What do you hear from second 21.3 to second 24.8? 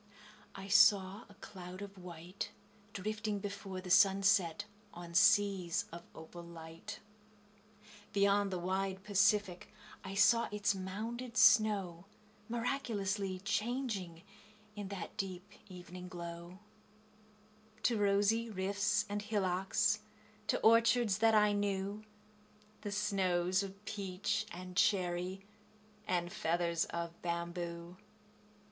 I knew, The snows or peach and